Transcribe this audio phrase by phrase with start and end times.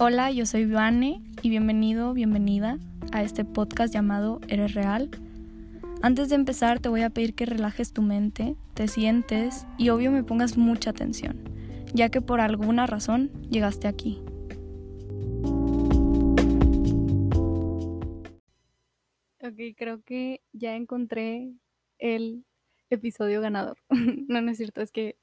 [0.00, 2.78] Hola, yo soy Vane y bienvenido, bienvenida
[3.10, 5.10] a este podcast llamado Eres Real.
[6.02, 10.12] Antes de empezar te voy a pedir que relajes tu mente, te sientes y obvio
[10.12, 11.42] me pongas mucha atención,
[11.94, 14.22] ya que por alguna razón llegaste aquí.
[19.42, 21.52] Ok, creo que ya encontré
[21.98, 22.44] el
[22.88, 23.78] episodio ganador.
[24.28, 25.18] no, no es cierto, es que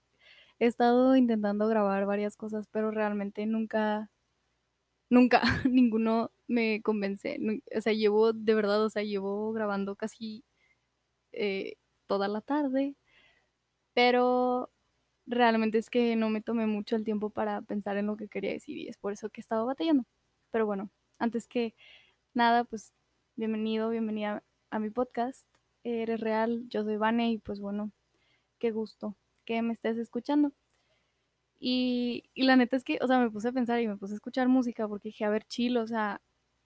[0.60, 4.12] he estado intentando grabar varias cosas, pero realmente nunca
[5.16, 7.40] nunca, ninguno me convence.
[7.76, 10.44] O sea, llevo, de verdad, o sea, llevo grabando casi
[11.34, 11.76] eh,
[12.08, 12.96] toda la tarde,
[13.94, 14.72] pero
[15.28, 18.52] realmente es que no me tomé mucho el tiempo para pensar en lo que quería
[18.54, 20.06] decir y es por eso que he estado batallando.
[20.52, 21.76] Pero bueno, antes que
[22.34, 22.94] nada, pues
[23.36, 25.48] bienvenido, bienvenida a mi podcast.
[25.84, 27.92] Eres real, yo soy Vane y pues bueno,
[28.60, 30.54] qué gusto que me estés escuchando.
[31.60, 34.18] Y, la neta es que, o sea, me puse a pensar y me puse a
[34.18, 36.22] escuchar música porque dije, a ver, chill, o sea,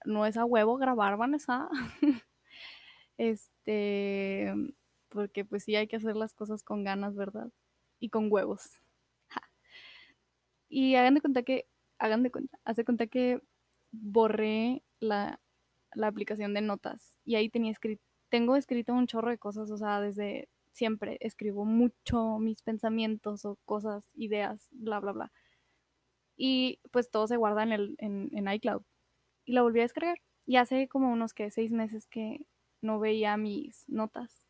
[0.05, 1.69] no es a huevo grabar, Vanessa.
[3.17, 4.53] este,
[5.09, 7.51] porque pues sí hay que hacer las cosas con ganas, ¿verdad?
[7.99, 8.81] Y con huevos.
[10.71, 11.67] Y hagan de cuenta que,
[11.97, 13.41] hagan de cuenta, hace cuenta que
[13.91, 15.39] borré la,
[15.93, 19.77] la aplicación de notas y ahí tenía escrito, tengo escrito un chorro de cosas, o
[19.77, 25.31] sea, desde siempre escribo mucho mis pensamientos o cosas, ideas, bla, bla, bla.
[26.37, 28.83] Y pues todo se guarda en, el, en, iCloud.
[29.45, 30.19] Y lo volví a descargar.
[30.45, 32.45] Y hace como unos que seis meses que
[32.81, 34.47] no veía mis notas.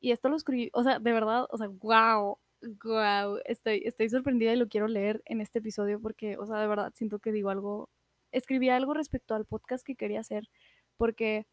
[0.00, 2.38] Y esto lo escribí, o sea, de verdad, o sea, wow,
[2.84, 6.68] wow, estoy, estoy sorprendida y lo quiero leer en este episodio porque, o sea, de
[6.68, 7.90] verdad siento que digo algo,
[8.32, 10.48] escribí algo respecto al podcast que quería hacer,
[10.96, 11.46] porque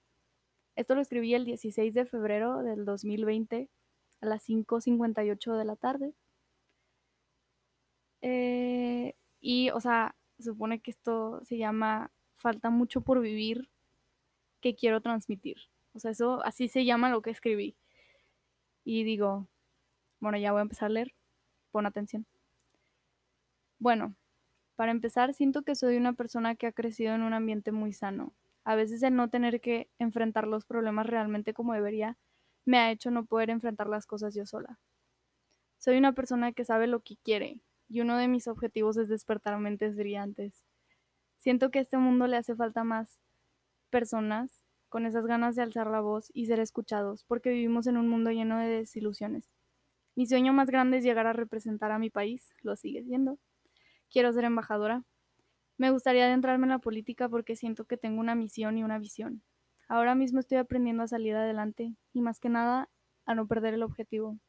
[0.76, 3.70] esto lo escribí el 16 de febrero del 2020
[4.22, 6.14] a las 5.58 de la tarde.
[8.22, 13.70] Eh, y, o sea, supone que esto se llama Falta mucho por vivir
[14.62, 15.58] que quiero transmitir.
[15.94, 17.78] O sea, eso así se llama lo que escribí.
[18.84, 19.48] Y digo,
[20.20, 21.14] bueno, ya voy a empezar a leer.
[21.72, 22.26] Pon atención.
[23.80, 24.16] Bueno,
[24.76, 28.34] para empezar, siento que soy una persona que ha crecido en un ambiente muy sano.
[28.66, 32.18] A veces el no tener que enfrentar los problemas realmente como debería
[32.66, 34.80] me ha hecho no poder enfrentar las cosas yo sola.
[35.78, 39.58] Soy una persona que sabe lo que quiere y uno de mis objetivos es despertar
[39.60, 40.66] mentes brillantes.
[41.38, 43.20] Siento que a este mundo le hace falta más
[43.92, 48.08] personas con esas ganas de alzar la voz y ser escuchados, porque vivimos en un
[48.08, 49.52] mundo lleno de desilusiones.
[50.16, 53.38] Mi sueño más grande es llegar a representar a mi país, lo sigue siendo.
[54.10, 55.04] Quiero ser embajadora.
[55.78, 59.44] Me gustaría adentrarme en la política porque siento que tengo una misión y una visión.
[59.88, 62.90] Ahora mismo estoy aprendiendo a salir adelante y más que nada
[63.26, 64.40] a no perder el objetivo.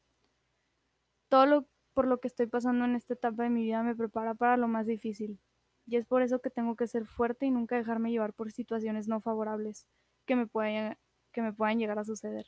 [1.29, 4.35] Todo lo por lo que estoy pasando en esta etapa de mi vida me prepara
[4.35, 5.39] para lo más difícil.
[5.87, 9.07] Y es por eso que tengo que ser fuerte y nunca dejarme llevar por situaciones
[9.07, 9.87] no favorables
[10.27, 10.95] que me puedan,
[11.31, 12.45] que me puedan llegar a suceder.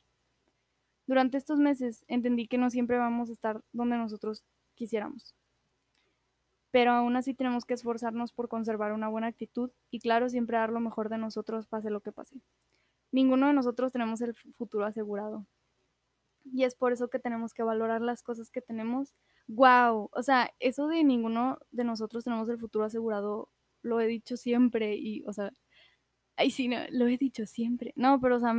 [1.07, 5.33] Durante estos meses entendí que no siempre vamos a estar donde nosotros quisiéramos.
[6.71, 10.71] Pero aún así tenemos que esforzarnos por conservar una buena actitud y claro, siempre dar
[10.71, 12.41] lo mejor de nosotros pase lo que pase.
[13.11, 15.47] Ninguno de nosotros tenemos el futuro asegurado.
[16.45, 19.15] Y es por eso que tenemos que valorar las cosas que tenemos.
[19.47, 20.09] ¡Wow!
[20.13, 23.49] O sea, eso de ninguno de nosotros tenemos el futuro asegurado,
[23.81, 25.51] lo he dicho siempre y, o sea,
[26.37, 27.93] ay, sí, no, lo he dicho siempre.
[27.95, 28.53] No, pero, o sea,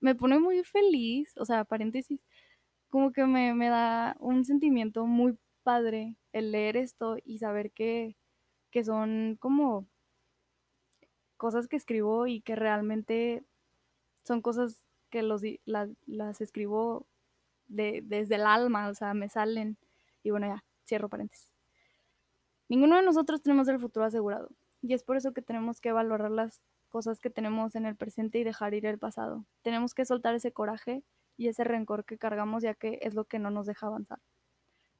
[0.00, 2.20] me pone muy feliz, o sea, paréntesis,
[2.88, 8.16] como que me, me da un sentimiento muy padre el leer esto y saber que,
[8.70, 9.88] que son como
[11.36, 13.42] cosas que escribo y que realmente
[14.22, 17.04] son cosas que los, las escribo
[17.66, 19.76] de, desde el alma, o sea, me salen.
[20.22, 21.50] Y bueno, ya, cierro paréntesis.
[22.68, 24.50] Ninguno de nosotros tenemos el futuro asegurado.
[24.82, 28.38] Y es por eso que tenemos que valorar las cosas que tenemos en el presente
[28.38, 29.44] y dejar ir el pasado.
[29.62, 31.02] Tenemos que soltar ese coraje
[31.36, 34.20] y ese rencor que cargamos ya que es lo que no nos deja avanzar.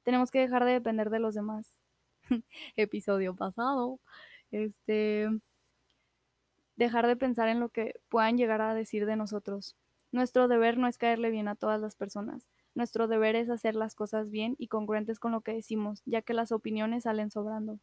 [0.07, 1.81] Tenemos que dejar de depender de los demás.
[2.77, 3.99] Episodio pasado.
[4.51, 5.27] Este,
[6.77, 9.75] dejar de pensar en lo que puedan llegar a decir de nosotros.
[10.13, 12.47] Nuestro deber no es caerle bien a todas las personas.
[12.73, 16.33] Nuestro deber es hacer las cosas bien y congruentes con lo que decimos, ya que
[16.33, 17.81] las opiniones salen sobrando.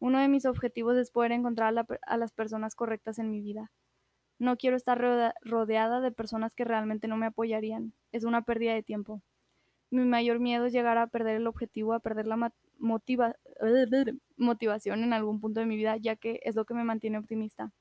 [0.00, 3.72] Uno de mis objetivos es poder encontrar a, las personas correctas en mi vida.
[4.38, 5.00] No quiero estar
[5.40, 7.94] rodeada de personas que realmente no me apoyarían.
[8.10, 9.22] Es una pérdida de tiempo.
[9.92, 12.38] Mi mayor miedo es llegar a perder el objetivo, a perder la
[14.38, 17.74] motivación en algún punto de mi vida, ya que es lo que me mantiene optimista.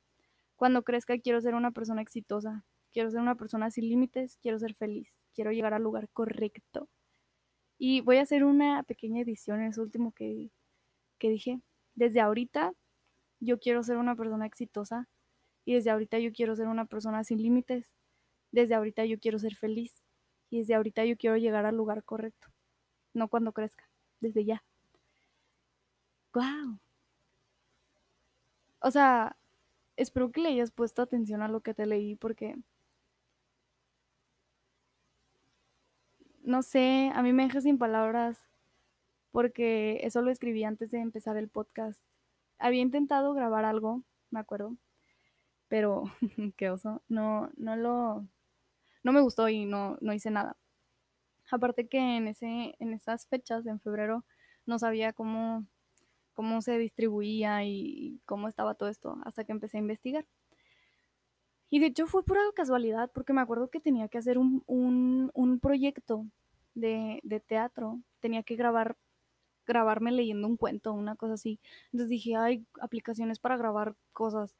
[0.58, 4.74] Cuando crezca quiero ser una persona exitosa, quiero ser una persona sin límites, quiero ser
[4.74, 6.90] feliz, quiero llegar al lugar correcto.
[7.78, 10.52] Y voy a hacer una pequeña edición, es último que,
[11.18, 11.62] que dije.
[11.96, 12.74] Desde ahorita
[13.40, 15.07] yo quiero ser una persona exitosa
[15.64, 17.94] y desde ahorita yo quiero ser una persona sin límites.
[18.52, 20.04] Desde ahorita yo quiero ser feliz
[20.51, 22.50] y desde ahorita yo quiero llegar al lugar correcto.
[23.13, 23.89] No cuando crezca,
[24.19, 24.63] desde ya.
[26.33, 26.80] ¡Wow!
[28.81, 29.38] O sea,
[29.98, 32.57] espero que le hayas puesto atención a lo que te leí porque
[36.44, 38.38] no sé, a mí me deja sin palabras
[39.31, 42.01] porque eso lo escribí antes de empezar el podcast.
[42.59, 44.77] Había intentado grabar algo, me acuerdo,
[45.69, 46.06] pero
[46.57, 48.27] qué oso, no, no lo,
[49.03, 50.57] no me gustó y no, no hice nada.
[51.50, 54.25] Aparte que en, ese, en esas fechas, en febrero,
[54.65, 55.65] no sabía cómo,
[56.33, 60.25] cómo se distribuía y cómo estaba todo esto hasta que empecé a investigar.
[61.69, 65.31] Y de hecho fue pura casualidad porque me acuerdo que tenía que hacer un, un,
[65.33, 66.25] un proyecto
[66.75, 68.01] de, de, teatro.
[68.19, 68.97] Tenía que grabar,
[69.65, 71.59] grabarme leyendo un cuento, una cosa así.
[71.86, 74.56] Entonces dije, hay aplicaciones para grabar cosas.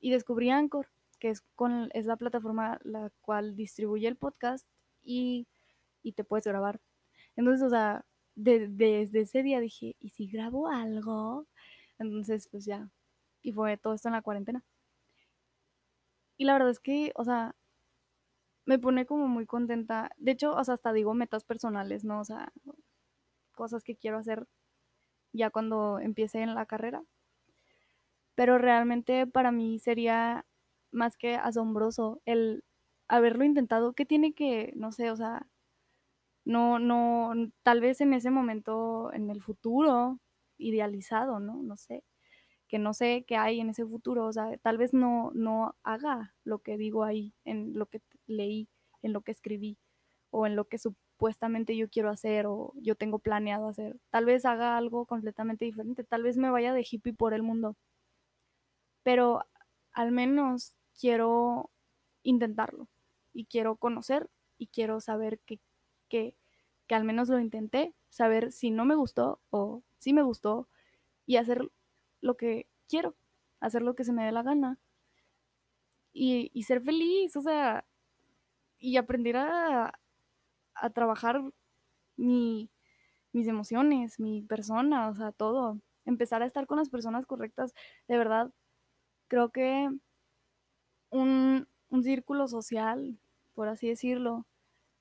[0.00, 0.88] Y descubrí Anchor,
[1.20, 4.68] que es, con, es la plataforma la cual distribuye el podcast
[5.02, 5.46] y,
[6.02, 6.80] y te puedes grabar.
[7.36, 11.46] Entonces, o sea, de, desde ese día dije, ¿y si grabo algo?
[11.98, 12.90] Entonces, pues ya.
[13.42, 14.64] Y fue todo esto en la cuarentena.
[16.36, 17.54] Y la verdad es que, o sea,
[18.64, 20.10] me pone como muy contenta.
[20.16, 22.20] De hecho, o sea, hasta digo metas personales, ¿no?
[22.20, 22.52] O sea,
[23.52, 24.46] cosas que quiero hacer
[25.32, 27.04] ya cuando empiece en la carrera.
[28.34, 30.46] Pero realmente para mí sería
[30.92, 32.64] más que asombroso el
[33.08, 33.94] haberlo intentado.
[33.94, 35.48] ¿Qué tiene que, no sé, o sea,
[36.44, 37.32] no, no,
[37.62, 40.20] tal vez en ese momento, en el futuro,
[40.58, 41.62] idealizado, ¿no?
[41.62, 42.04] No sé
[42.68, 46.34] que no sé qué hay en ese futuro, o sea, tal vez no, no haga
[46.44, 48.68] lo que digo ahí, en lo que leí,
[49.02, 49.78] en lo que escribí,
[50.30, 53.98] o en lo que supuestamente yo quiero hacer o yo tengo planeado hacer.
[54.10, 57.76] Tal vez haga algo completamente diferente, tal vez me vaya de hippie por el mundo,
[59.02, 59.40] pero
[59.92, 61.70] al menos quiero
[62.22, 62.88] intentarlo
[63.32, 65.60] y quiero conocer y quiero saber que,
[66.08, 66.36] que,
[66.86, 70.68] que al menos lo intenté, saber si no me gustó o si me gustó
[71.26, 71.70] y hacer
[72.20, 73.16] lo que quiero,
[73.60, 74.78] hacer lo que se me dé la gana
[76.12, 77.84] y, y ser feliz, o sea,
[78.78, 79.98] y aprender a,
[80.74, 81.42] a trabajar
[82.16, 82.70] mi,
[83.32, 85.80] mis emociones, mi persona, o sea, todo.
[86.06, 87.74] Empezar a estar con las personas correctas.
[88.08, 88.52] De verdad,
[89.28, 89.90] creo que
[91.10, 93.18] un, un círculo social,
[93.54, 94.46] por así decirlo,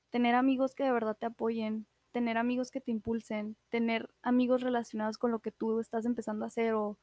[0.09, 5.17] tener amigos que de verdad te apoyen, tener amigos que te impulsen, tener amigos relacionados
[5.17, 6.97] con lo que tú estás empezando a hacer o,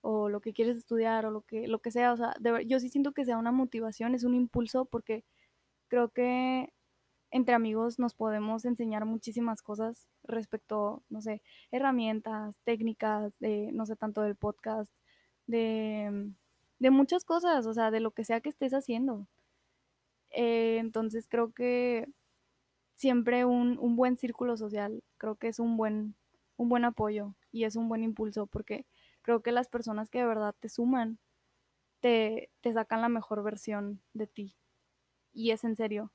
[0.00, 2.12] o lo que quieres estudiar o lo que, lo que sea.
[2.12, 5.24] O sea, de, yo sí siento que sea una motivación, es un impulso porque
[5.88, 6.72] creo que
[7.30, 13.96] entre amigos nos podemos enseñar muchísimas cosas respecto, no sé, herramientas, técnicas, de, no sé,
[13.96, 14.92] tanto del podcast,
[15.46, 16.32] de,
[16.78, 19.26] de muchas cosas, o sea, de lo que sea que estés haciendo.
[20.30, 22.08] Eh, entonces creo que
[22.94, 26.16] siempre un, un, buen círculo social, creo que es un buen,
[26.56, 28.86] un buen apoyo y es un buen impulso porque
[29.22, 31.18] creo que las personas que de verdad te suman,
[32.00, 34.56] te, te sacan la mejor versión de ti.
[35.32, 36.12] Y es en serio.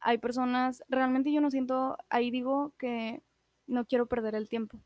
[0.00, 3.22] Hay personas, realmente yo no siento, ahí digo que
[3.66, 4.78] no quiero perder el tiempo.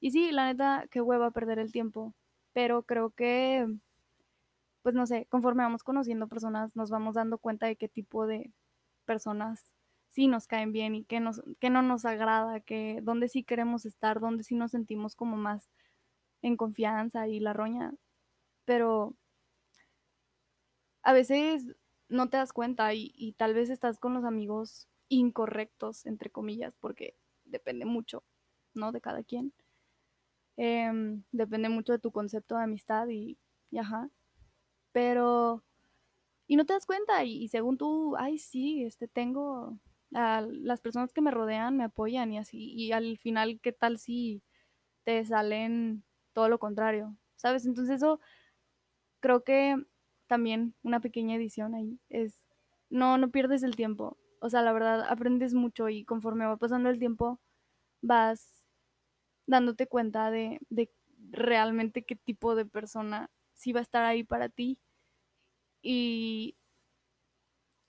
[0.00, 2.14] Y sí, la neta, qué hueva perder el tiempo.
[2.52, 3.66] Pero creo que,
[4.86, 8.52] pues no sé, conforme vamos conociendo personas, nos vamos dando cuenta de qué tipo de
[9.04, 9.74] personas
[10.10, 13.84] sí nos caen bien y que, nos, que no nos agrada, que dónde sí queremos
[13.84, 15.68] estar, dónde sí nos sentimos como más
[16.40, 17.94] en confianza y la roña.
[18.64, 19.16] Pero
[21.02, 21.66] a veces
[22.08, 27.16] no te das cuenta y, tal vez estás con los amigos incorrectos, entre comillas, porque
[27.44, 28.22] depende mucho,
[28.72, 28.92] ¿no?
[28.92, 29.52] De cada quien.
[30.56, 30.92] Eh,
[31.32, 33.36] depende mucho de tu concepto de amistad y,
[33.72, 34.10] y ajá.
[34.96, 35.62] Pero,
[36.46, 39.78] y no te das cuenta y, según tú, ay, sí, este, tengo
[40.10, 44.42] las personas que me rodean me apoyan y así, y al final, ¿qué tal si
[45.04, 47.14] te salen todo lo contrario?
[47.36, 47.66] ¿Sabes?
[47.66, 48.20] Entonces eso
[49.20, 49.76] creo que
[50.28, 52.46] también una pequeña edición ahí es,
[52.88, 54.16] no, no pierdes el tiempo.
[54.40, 57.38] O sea, la verdad, aprendes mucho y conforme va pasando el tiempo,
[58.00, 58.66] vas
[59.46, 60.90] dándote cuenta de, de
[61.30, 64.78] realmente qué tipo de persona sí va a estar ahí para ti.
[65.88, 66.56] Y,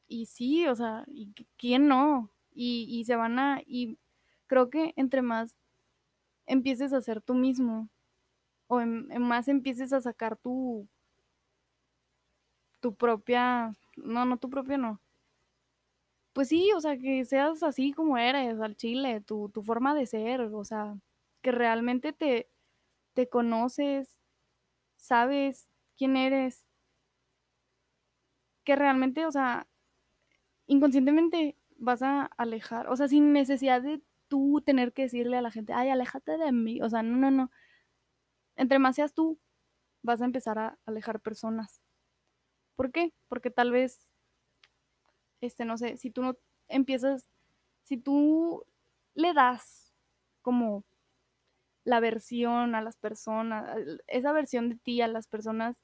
[0.08, 2.32] y sí, o sea, ¿y quién no?
[2.54, 4.00] Y, y se van a, y
[4.48, 5.58] creo que entre más
[6.48, 7.90] empieces a ser tú mismo,
[8.68, 10.90] o en, en más empieces a sacar tu,
[12.82, 15.02] tu propia, no, no tu propia, no.
[16.34, 20.06] Pues sí, o sea, que seas así como eres, al chile, tu, tu forma de
[20.06, 20.96] ser, o sea,
[21.42, 22.50] que realmente te,
[23.16, 24.20] te conoces
[24.98, 26.67] sabes quién eres,
[28.68, 29.66] que realmente, o sea,
[30.68, 35.52] inconscientemente vas a alejar, o sea, sin necesidad de tú tener que decirle a la
[35.52, 37.50] gente, ay, aléjate de mí, o sea, no, no, no.
[38.58, 39.40] Entre más seas tú,
[40.04, 41.82] vas a empezar a alejar personas.
[42.76, 43.14] ¿Por qué?
[43.30, 44.12] Porque tal vez,
[45.40, 46.36] este, no sé, si tú no
[46.68, 47.30] empiezas,
[47.84, 48.66] si tú
[49.14, 49.94] le das
[50.42, 50.84] como
[51.86, 55.82] la versión a las personas, esa versión de ti a las personas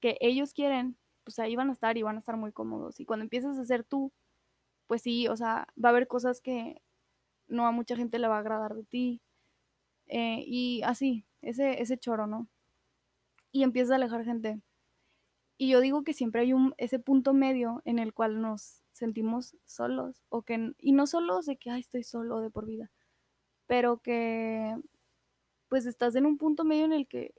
[0.00, 0.96] que ellos quieren,
[1.30, 2.98] pues ahí van a estar y van a estar muy cómodos.
[2.98, 4.12] Y cuando empiezas a ser tú,
[4.88, 6.82] pues sí, o sea, va a haber cosas que
[7.48, 9.22] no a mucha gente le va a agradar de ti.
[10.08, 12.48] Eh, y así, ese, ese choro, ¿no?
[13.52, 14.60] Y empiezas a alejar gente.
[15.56, 19.56] Y yo digo que siempre hay un, ese punto medio en el cual nos sentimos
[19.66, 20.24] solos.
[20.30, 22.90] O que, y no solo de que, ay, estoy solo de por vida.
[23.66, 24.76] Pero que,
[25.68, 27.34] pues estás en un punto medio en el que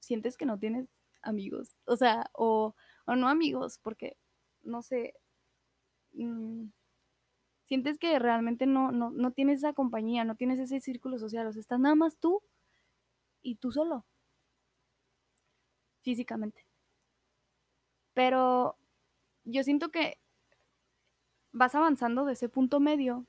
[0.00, 0.88] sientes que no tienes
[1.22, 1.76] amigos.
[1.86, 2.74] O sea, o,
[3.06, 4.16] o no amigos, porque,
[4.62, 5.14] no sé,
[6.14, 6.68] mmm,
[7.64, 11.52] sientes que realmente no, no, no tienes esa compañía, no tienes ese círculo social, o
[11.52, 12.42] sea, estás nada más tú
[13.42, 14.04] y tú solo,
[16.00, 16.64] físicamente.
[18.14, 18.76] Pero
[19.44, 20.18] yo siento que
[21.52, 23.26] vas avanzando de ese punto medio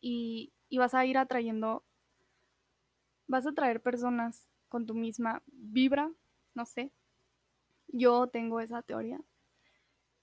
[0.00, 1.84] y, y vas a ir atrayendo,
[3.26, 6.10] vas a atraer personas con tu misma vibra,
[6.54, 6.92] no sé.
[7.92, 9.20] Yo tengo esa teoría.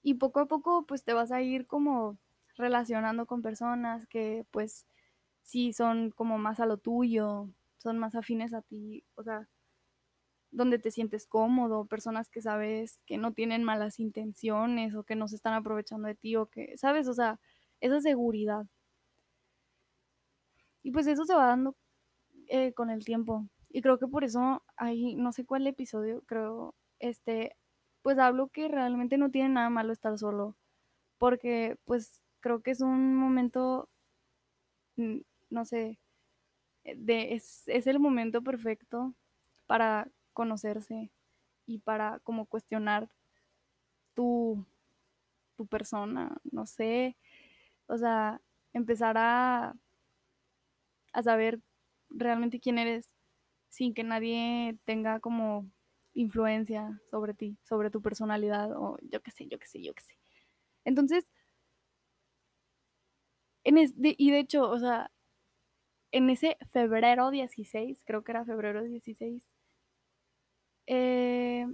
[0.02, 2.18] Y poco a poco pues te vas a ir como
[2.56, 4.86] relacionando con personas que pues
[5.42, 7.48] sí son como más a lo tuyo,
[7.78, 9.48] son más afines a ti, o sea,
[10.52, 15.28] donde te sientes cómodo, personas que sabes que no tienen malas intenciones o que no
[15.28, 17.06] se están aprovechando de ti o que, ¿sabes?
[17.08, 17.40] O sea,
[17.80, 18.66] esa seguridad.
[20.82, 21.76] Y pues eso se va dando
[22.48, 23.46] eh, con el tiempo.
[23.70, 27.56] Y creo que por eso hay, no sé cuál episodio, creo, este,
[28.02, 30.56] pues hablo que realmente no tiene nada malo estar solo.
[31.18, 33.88] Porque pues creo que es un momento,
[34.96, 35.18] mm,
[35.50, 35.98] no sé,
[36.84, 39.14] eh, de, es, es el momento perfecto
[39.66, 41.12] para conocerse
[41.66, 43.10] y para como cuestionar
[44.14, 44.64] tu,
[45.56, 47.16] tu persona, no sé,
[47.88, 48.40] o sea,
[48.72, 49.76] empezar a,
[51.12, 51.60] a saber
[52.08, 53.10] realmente quién eres
[53.68, 55.70] sin que nadie tenga como
[56.14, 60.02] influencia sobre ti, sobre tu personalidad o yo qué sé, yo qué sé, yo qué
[60.02, 60.18] sé.
[60.84, 61.30] Entonces,
[63.64, 65.10] en y de hecho, o sea,
[66.12, 69.42] en ese febrero 16, creo que era febrero 16,
[70.86, 71.66] eh,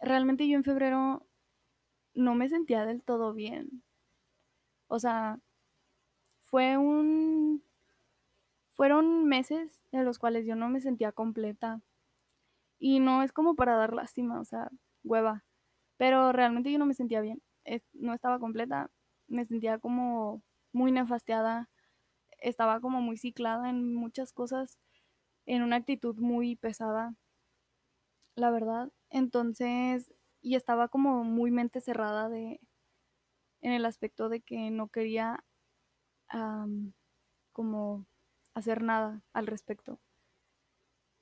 [0.00, 1.26] realmente yo en febrero
[2.14, 3.82] no me sentía del todo bien.
[4.88, 5.40] O sea,
[6.40, 7.62] fue un...
[8.70, 11.80] Fueron meses en los cuales yo no me sentía completa.
[12.82, 14.68] Y no es como para dar lástima, o sea,
[15.04, 15.44] hueva.
[15.98, 17.42] Pero realmente yo no me sentía bien.
[17.94, 18.90] no estaba completa
[19.28, 21.70] me sentía como muy nefasteada,
[22.40, 24.78] estaba como muy ciclada en muchas cosas,
[25.46, 27.14] en una actitud muy pesada,
[28.34, 28.90] la verdad.
[29.10, 30.12] Entonces,
[30.42, 32.60] y estaba como muy mente cerrada de,
[33.62, 35.42] en el aspecto de que no quería
[37.52, 38.06] como
[38.54, 40.00] hacer nada al respecto.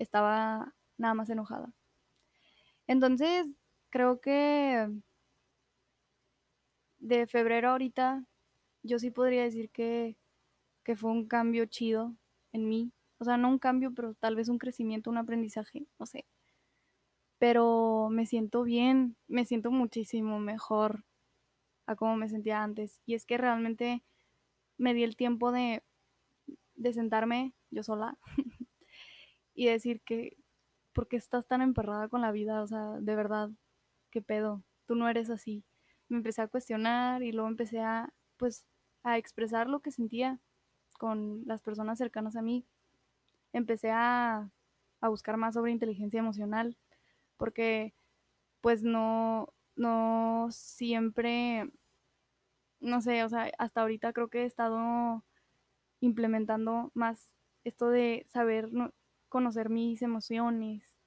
[0.00, 1.73] Estaba nada más enojada.
[2.87, 3.47] Entonces,
[3.90, 4.88] creo que
[6.99, 8.25] de febrero ahorita,
[8.83, 10.16] yo sí podría decir que,
[10.85, 12.16] que fue un cambio chido
[12.52, 12.92] en mí.
[13.19, 16.26] O sea, no un cambio, pero tal vez un crecimiento, un aprendizaje, no sé.
[17.38, 21.04] Pero me siento bien, me siento muchísimo mejor
[21.87, 23.00] a como me sentía antes.
[23.07, 24.02] Y es que realmente
[24.78, 25.83] me di el tiempo de,
[26.75, 28.19] de sentarme yo sola
[29.54, 30.37] y decir que,
[30.92, 32.62] ¿por qué estás tan emperrada con la vida?
[32.62, 33.50] O sea, de verdad,
[34.11, 34.64] ¿qué pedo?
[34.87, 35.64] Tú no eres así
[36.11, 38.66] me empecé a cuestionar y luego empecé a, pues,
[39.04, 40.40] a expresar lo que sentía
[40.99, 42.66] con las personas cercanas a mí.
[43.52, 44.50] Empecé a,
[45.00, 46.76] a buscar más sobre inteligencia emocional
[47.38, 47.94] porque
[48.61, 51.70] pues no, no siempre,
[52.80, 55.25] no sé, o sea, hasta ahorita creo que he estado
[56.00, 58.70] implementando más esto de saber
[59.30, 60.99] conocer mis emociones,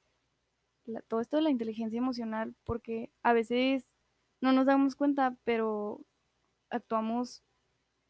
[1.07, 3.93] todo esto de la inteligencia emocional, porque a veces
[4.41, 6.01] no nos damos cuenta, pero
[6.69, 7.43] actuamos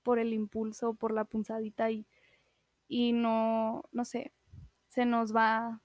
[0.04, 2.08] por el impulso, por la punzadita y,
[2.88, 4.34] y no, no sé,
[4.90, 5.82] se nos va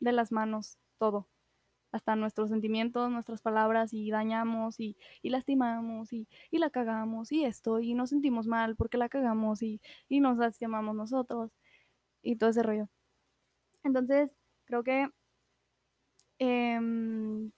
[0.00, 1.28] de las manos todo,
[1.92, 7.44] hasta nuestros sentimientos, nuestras palabras y dañamos y, y lastimamos y, y, la cagamos y
[7.44, 11.52] esto y nos sentimos mal porque la cagamos y, y nos lastimamos nosotros
[12.22, 12.88] y todo ese rollo.
[13.84, 14.36] Entonces,
[14.66, 15.08] creo que
[16.38, 17.50] Em,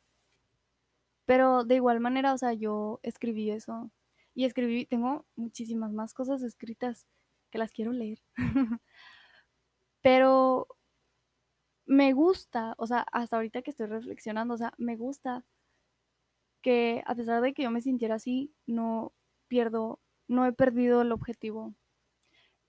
[1.27, 3.91] pero de igual manera, o sea, yo escribí eso.
[4.35, 7.07] Y escribí, tengo muchísimas más cosas escritas
[7.51, 8.21] que las quiero leer.
[10.03, 10.67] Pero
[11.87, 15.45] me gusta, o sea, hasta ahorita que estoy reflexionando, o sea, me gusta
[16.63, 19.13] que a pesar de que yo me sintiera así, no
[19.49, 21.75] pierdo, no he perdido el objetivo.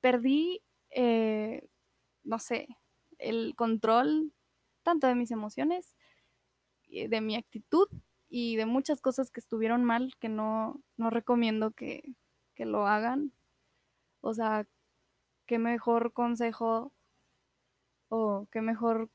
[0.01, 0.61] Perdí,
[0.91, 1.67] eh,
[2.23, 2.67] no sé,
[3.19, 4.33] el control
[4.83, 5.95] tanto de mis emociones,
[6.89, 7.87] de mi actitud
[8.29, 12.15] y de muchas cosas que estuvieron mal que no, no recomiendo que,
[12.55, 13.33] que lo hagan.
[14.21, 14.67] O sea,
[15.45, 16.93] qué mejor consejo
[18.09, 19.09] o qué mejor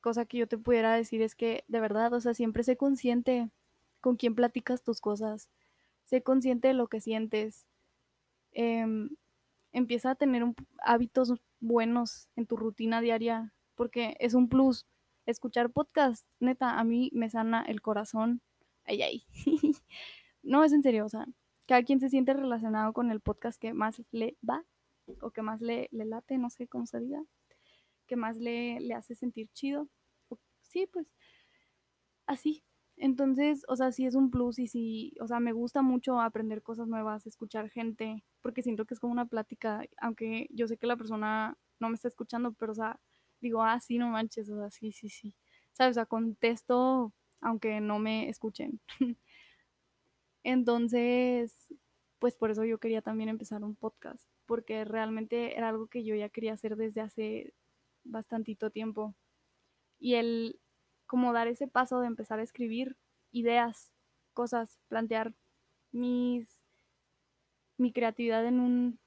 [0.00, 3.50] cosa que yo te pudiera decir es que de verdad, o sea, siempre sé consciente
[4.00, 5.50] con quién platicas tus cosas,
[6.04, 7.66] sé consciente de lo que sientes,
[8.52, 9.10] em,
[9.72, 10.44] empieza a tener
[10.82, 14.86] hábitos buenos en tu rutina diaria, porque es un plus.
[15.24, 18.42] Escuchar podcast, neta, a mí me sana el corazón.
[18.84, 19.26] Ay, ay.
[20.42, 21.26] no, es en serio, o sea,
[21.66, 24.64] cada quien se siente relacionado con el podcast que más le va
[25.20, 27.22] o que más le, le late, no sé cómo se diga
[28.06, 29.88] que más le, le hace sentir chido.
[30.60, 31.06] Sí, pues
[32.26, 32.62] así.
[33.02, 36.62] Entonces, o sea, sí es un plus y sí, o sea, me gusta mucho aprender
[36.62, 40.86] cosas nuevas, escuchar gente, porque siento que es como una plática, aunque yo sé que
[40.86, 43.00] la persona no me está escuchando, pero, o sea,
[43.40, 45.34] digo, ah, sí, no manches, o sea, sí, sí, sí.
[45.72, 45.92] ¿Sabes?
[45.92, 48.80] O sea, contesto aunque no me escuchen.
[50.44, 51.54] Entonces,
[52.18, 56.14] pues por eso yo quería también empezar un podcast, porque realmente era algo que yo
[56.14, 57.54] ya quería hacer desde hace
[58.04, 59.14] bastantito tiempo.
[60.00, 60.60] Y el
[61.12, 62.96] como dar ese paso de empezar a escribir
[63.32, 63.92] ideas,
[64.32, 65.34] cosas, plantear
[65.90, 66.62] mis
[67.76, 68.98] mi creatividad en un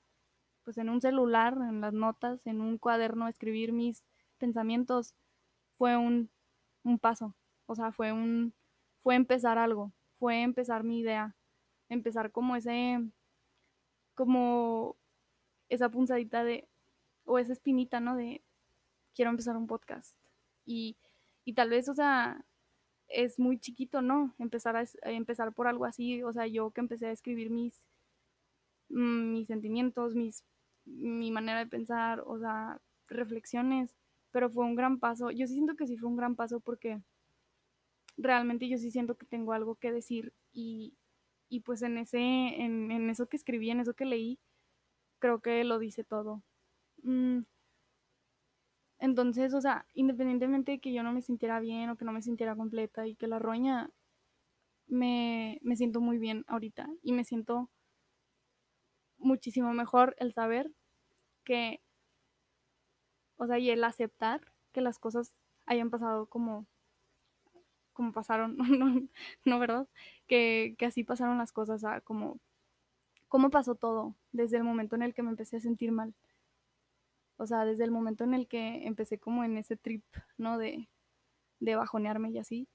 [0.63, 4.05] pues en un celular, en las notas, en un cuaderno, escribir mis
[4.37, 5.15] pensamientos
[5.73, 6.29] fue un,
[6.83, 7.33] un paso.
[7.65, 8.53] O sea, fue un
[8.99, 11.35] fue empezar algo, fue empezar mi idea,
[11.89, 12.99] empezar como ese
[14.13, 14.95] como
[15.69, 16.67] esa punzadita de
[17.23, 18.15] o esa espinita, ¿no?
[18.15, 18.43] De
[19.15, 20.15] quiero empezar un podcast.
[20.67, 20.97] Y,
[21.45, 22.43] y tal vez, o sea,
[23.07, 24.35] es muy chiquito, ¿no?
[24.39, 27.87] Empezar, a, empezar por algo así, o sea, yo que empecé a escribir mis,
[28.89, 30.43] mm, mis sentimientos, mis,
[30.85, 33.95] mi manera de pensar, o sea, reflexiones,
[34.31, 35.31] pero fue un gran paso.
[35.31, 37.01] Yo sí siento que sí fue un gran paso porque
[38.17, 40.95] realmente yo sí siento que tengo algo que decir y,
[41.49, 44.39] y pues en ese, en, en, eso que escribí, en eso que leí,
[45.19, 46.43] creo que lo dice todo.
[47.03, 47.41] Mm,
[48.99, 52.21] entonces, o sea, independientemente de que yo no me sintiera bien o que no me
[52.21, 53.89] sintiera completa y que la roña,
[54.87, 57.69] me, me siento muy bien ahorita y me siento
[59.17, 60.71] muchísimo mejor el saber
[61.43, 61.81] que,
[63.37, 65.33] o sea, y el aceptar que las cosas
[65.65, 66.67] hayan pasado como,
[67.93, 69.07] como pasaron, no,
[69.45, 69.87] no, ¿verdad?
[70.27, 72.39] Que, que, así pasaron las cosas, sea, como,
[73.29, 76.13] cómo pasó todo desde el momento en el que me empecé a sentir mal.
[77.37, 80.03] O sea, desde el momento en el que empecé como en ese trip,
[80.37, 80.57] ¿no?
[80.57, 80.89] De,
[81.59, 82.67] de bajonearme y así.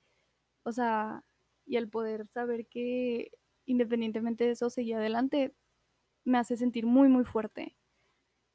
[0.65, 1.25] O sea,
[1.67, 3.33] y el poder saber que
[3.67, 5.55] independientemente de eso seguía adelante,
[6.25, 7.77] me hace sentir muy, muy fuerte.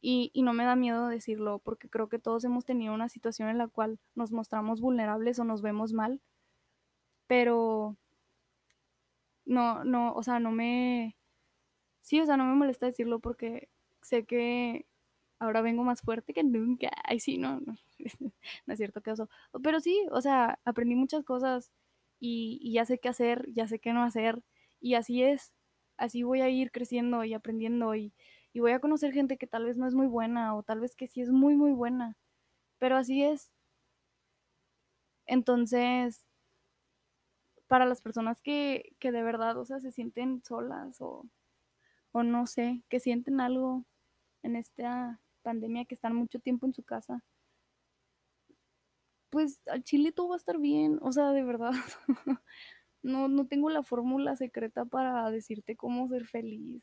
[0.01, 3.49] Y, y, no me da miedo decirlo, porque creo que todos hemos tenido una situación
[3.49, 6.21] en la cual nos mostramos vulnerables o nos vemos mal,
[7.27, 7.97] pero
[9.45, 11.15] no, no, o sea, no me,
[12.01, 13.69] sí, o sea, no me molesta decirlo porque
[14.01, 14.85] sé que
[15.39, 16.89] ahora vengo más fuerte que nunca.
[17.05, 17.75] Ay, sí, no, no,
[18.65, 19.29] no es cierto eso.
[19.63, 21.71] Pero sí, o sea, aprendí muchas cosas
[22.19, 24.43] y, y, ya sé qué hacer, ya sé qué no hacer.
[24.81, 25.53] Y así es,
[25.97, 28.13] así voy a ir creciendo y aprendiendo y,
[28.53, 30.95] y voy a conocer gente que tal vez no es muy buena o tal vez
[30.95, 32.17] que sí es muy, muy buena.
[32.79, 33.51] Pero así es.
[35.27, 36.25] Entonces,
[37.67, 41.25] para las personas que, que de verdad, o sea, se sienten solas o,
[42.11, 43.85] o no sé, que sienten algo
[44.43, 47.23] en esta pandemia, que están mucho tiempo en su casa,
[49.29, 51.71] pues al chile todo va a estar bien, o sea, de verdad.
[53.03, 56.81] no, no tengo la fórmula secreta para decirte cómo ser feliz,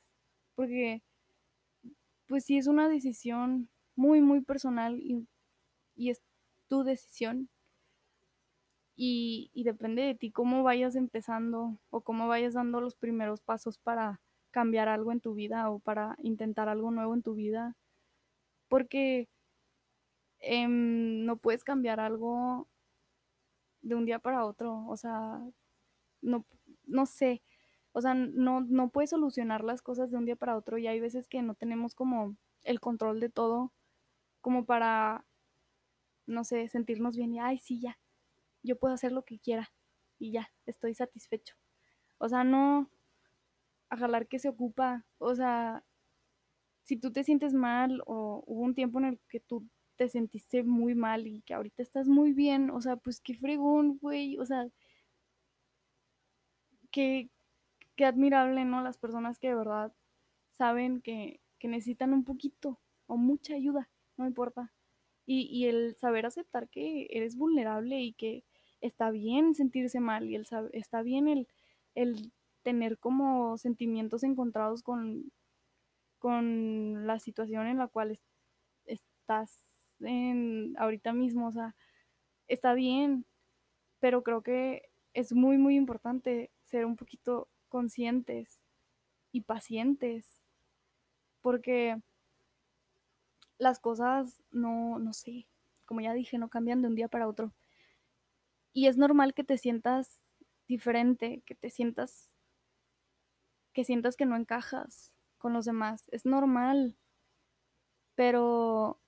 [0.55, 1.03] porque
[2.29, 5.27] pues sí es una decisión muy, muy personal y,
[5.97, 6.23] y es
[6.69, 7.49] tu decisión.
[8.97, 13.79] Y, y, depende de ti cómo vayas empezando o cómo vayas dando los primeros pasos
[13.79, 14.21] para
[14.51, 17.75] cambiar algo en tu vida o para intentar algo nuevo en tu vida
[18.73, 19.29] porque
[20.41, 22.71] eh, no puedes cambiar algo
[23.83, 25.43] de un día para otro, o sea,
[26.23, 26.47] no,
[26.85, 27.43] no sé,
[27.93, 31.01] o sea, no, no puedes solucionar las cosas de un día para otro y hay
[31.01, 33.75] veces que no tenemos como el control de todo
[34.41, 35.27] como para,
[36.25, 37.99] no sé, sentirnos bien y, ay, sí, ya,
[38.63, 39.71] yo puedo hacer lo que quiera
[40.19, 41.57] y ya, estoy satisfecho.
[42.17, 42.91] O sea, no
[43.91, 45.85] a jalar que se ocupa, o sea,
[46.85, 49.67] si tú te sientes mal o hubo un tiempo en el que tú
[49.97, 53.99] te sentiste muy mal y que ahorita estás muy bien, o sea, pues qué fregón,
[53.99, 54.67] güey, o sea,
[56.91, 57.31] qué,
[57.97, 58.83] qué admirable, ¿no?
[58.83, 59.93] Las personas que de verdad
[60.53, 64.73] saben que, que necesitan un poquito o mucha ayuda, no importa.
[65.27, 68.45] Y, y, el saber aceptar que eres vulnerable y que
[68.81, 71.49] está bien sentirse mal y el, está bien el,
[71.95, 75.33] el tener como sentimientos encontrados con,
[76.23, 78.17] con la situación en la cual
[78.85, 79.59] estás
[79.99, 81.75] en, ahorita mismo, o sea,
[82.47, 83.27] está bien,
[83.99, 88.63] pero creo que es muy, muy importante ser un poquito conscientes
[89.33, 90.41] y pacientes,
[91.41, 92.01] porque
[93.59, 95.49] las cosas no, no sé,
[95.87, 97.53] como ya dije, no cambian de un día para otro.
[98.73, 100.23] Y es normal que te sientas
[100.69, 102.33] diferente, que te sientas,
[103.73, 105.12] que sientas que no encajas
[105.43, 106.09] con los demás.
[106.13, 106.97] Es normal.
[108.15, 109.01] Pero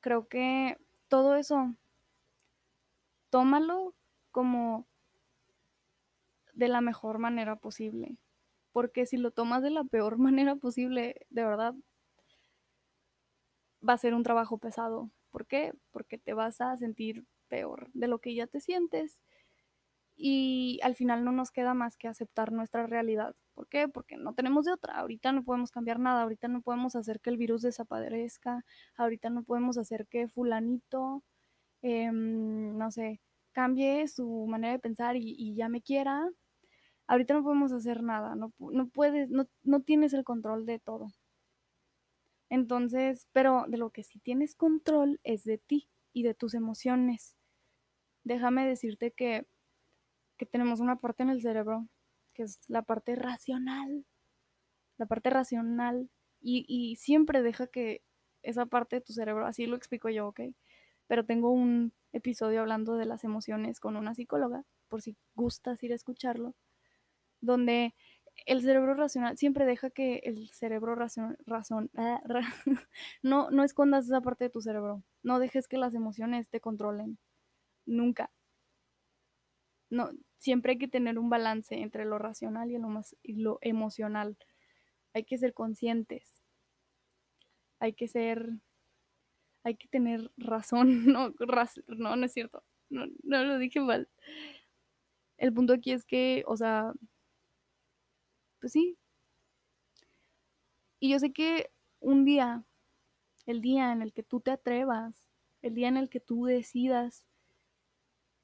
[0.00, 1.74] creo que todo eso,
[3.28, 3.94] tómalo
[4.30, 4.86] como
[6.54, 8.16] de la mejor manera posible.
[8.72, 11.74] Porque si lo tomas de la peor manera posible, de verdad,
[13.86, 15.10] va a ser un trabajo pesado.
[15.32, 15.72] ¿Por qué?
[15.90, 19.20] Porque te vas a sentir peor de lo que ya te sientes
[20.22, 23.34] y al final no nos queda más que aceptar nuestra realidad.
[23.54, 23.88] ¿Por qué?
[23.88, 24.94] Porque no tenemos de otra.
[24.98, 28.64] Ahorita no podemos cambiar nada, ahorita no podemos hacer que el virus desaparezca,
[28.96, 31.24] ahorita no podemos hacer que fulanito,
[31.82, 33.20] eh, no sé,
[33.52, 36.28] cambie su manera de pensar y, y, ya me quiera.
[37.06, 41.08] Ahorita no podemos hacer nada, no, no puedes, no, no tienes el control de todo.
[42.50, 47.36] Entonces, pero de lo que sí tienes control es de ti y de tus emociones.
[48.24, 49.46] Déjame decirte que
[50.40, 51.86] que tenemos una parte en el cerebro
[52.32, 54.06] que es la parte racional,
[54.96, 56.08] la parte racional,
[56.40, 58.02] y, y siempre deja que
[58.42, 60.40] esa parte de tu cerebro, así lo explico yo, ¿ok?
[61.08, 65.92] Pero tengo un episodio hablando de las emociones con una psicóloga, por si gustas ir
[65.92, 66.54] a escucharlo,
[67.42, 67.94] donde
[68.46, 72.22] el cerebro racional siempre deja que el cerebro razón, razón ah,
[73.22, 77.18] no, no escondas esa parte de tu cerebro, no dejes que las emociones te controlen,
[77.84, 78.30] nunca.
[79.90, 83.58] No, siempre hay que tener un balance entre lo racional y lo, más, y lo
[83.60, 84.38] emocional.
[85.14, 86.42] Hay que ser conscientes.
[87.78, 88.48] Hay que ser,
[89.62, 90.88] hay que tener razón.
[91.14, 91.34] No,
[91.88, 92.64] no, no es cierto.
[92.88, 94.08] No, no lo dije mal.
[95.36, 96.92] El punto aquí es que, o sea,
[98.60, 98.96] pues sí.
[100.98, 102.64] Y yo sé que un día,
[103.46, 105.26] el día en el que tú te atrevas,
[105.62, 107.26] el día en el que tú decidas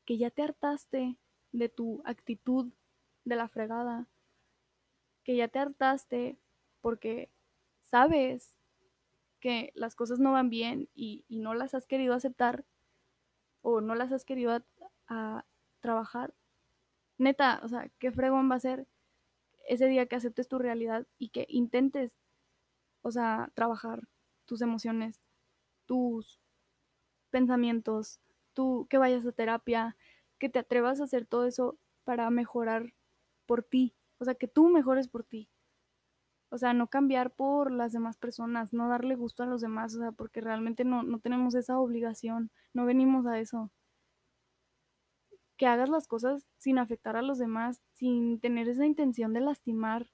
[0.05, 1.19] que ya te hartaste
[1.59, 2.73] de tu actitud
[3.25, 4.07] de la fregada,
[5.25, 6.39] que ya te hartaste
[6.81, 7.31] porque
[7.81, 8.59] sabes
[9.41, 12.65] que las cosas no van bien y, y no las has querido aceptar
[13.63, 14.63] o no las has querido
[15.09, 15.45] a,
[15.81, 16.35] trabajar.
[17.19, 18.89] Neta, o sea, qué fregón va a ser
[19.69, 22.21] ese día que aceptes tu realidad y que intentes,
[23.03, 24.09] o sea, trabajar
[24.47, 25.21] tus emociones,
[25.87, 26.41] tus
[27.31, 28.21] pensamientos,
[28.53, 29.97] tú que vayas a terapia,
[30.39, 32.95] que te atrevas a hacer todo eso para mejorar
[33.47, 35.49] por ti, o sea, que tú mejores por ti.
[36.51, 39.99] O sea, no cambiar por las demás personas, no darle gusto a los demás, o
[40.01, 43.71] sea, porque realmente no, no tenemos esa obligación, no venimos a eso.
[45.59, 50.07] Que hagas las cosas sin afectar a los demás, sin tener esa intención de lastimar,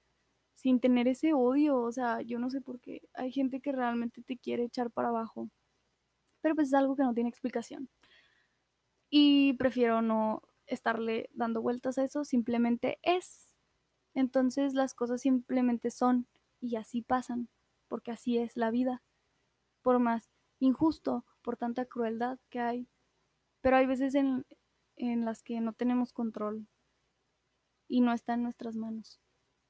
[0.55, 4.21] sin tener ese odio, o sea, yo no sé por qué hay gente que realmente
[4.23, 5.49] te quiere echar para abajo,
[6.41, 7.89] pero pues es algo que no tiene explicación
[9.15, 13.53] y prefiero no estarle dando vueltas a eso, simplemente es.
[14.15, 16.27] Entonces las cosas simplemente son
[16.59, 17.47] y así pasan,
[17.87, 19.03] porque así es la vida.
[19.83, 22.87] Por más injusto, por tanta crueldad que hay,
[23.61, 24.47] pero hay veces en,
[24.95, 26.67] en las que no tenemos control
[27.87, 29.21] y no está en nuestras manos.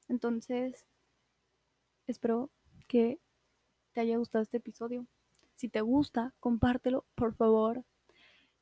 [0.07, 0.85] Entonces,
[2.07, 2.49] espero
[2.87, 3.19] que
[3.91, 5.05] te haya gustado este episodio.
[5.55, 7.83] Si te gusta, compártelo, por favor.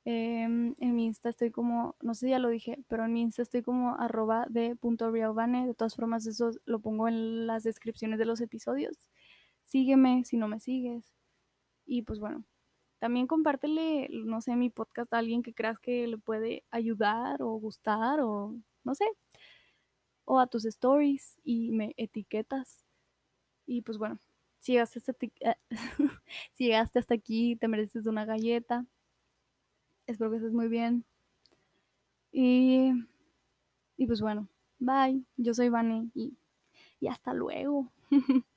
[0.05, 3.43] Eh, en mi Insta estoy como, no sé ya lo dije, pero en mi Insta
[3.43, 4.75] estoy como arroba de.
[5.67, 9.07] De todas formas, eso lo pongo en las descripciones de los episodios.
[9.65, 11.13] Sígueme si no me sigues.
[11.85, 12.45] Y pues bueno,
[12.99, 17.51] también compártele, no sé, mi podcast a alguien que creas que le puede ayudar o
[17.53, 19.05] gustar o no sé.
[20.25, 22.83] O a tus stories y me etiquetas.
[23.65, 24.19] Y pues bueno,
[24.59, 25.13] si llegaste hasta,
[26.53, 28.85] si llegaste hasta aquí, te mereces una galleta.
[30.11, 31.05] Espero que estés muy bien.
[32.33, 32.91] Y,
[33.97, 35.23] y pues bueno, bye.
[35.37, 36.37] Yo soy Vane y,
[37.01, 37.91] y hasta luego.